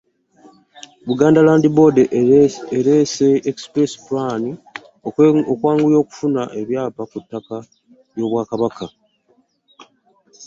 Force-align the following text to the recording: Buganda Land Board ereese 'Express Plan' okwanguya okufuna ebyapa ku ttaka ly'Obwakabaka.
Buganda 1.07 1.39
Land 1.47 1.65
Board 1.75 1.97
ereese 2.79 3.27
'Express 3.49 3.91
Plan' 4.05 4.47
okwanguya 5.53 5.97
okufuna 6.01 6.41
ebyapa 6.61 7.01
ku 7.11 7.17
ttaka 7.23 7.57
ly'Obwakabaka. 8.15 8.85